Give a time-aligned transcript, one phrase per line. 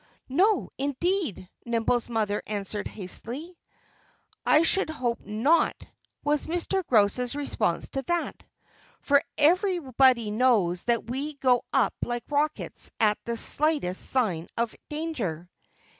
[0.29, 3.55] "No, indeed!" Nimble's mother answered hastily.
[4.43, 5.75] "I should hope not!"
[6.23, 6.83] was Mr.
[6.87, 8.43] Grouse's response to that.
[8.99, 15.51] "For everybody knows that we go up like rockets at the slightest sign of danger."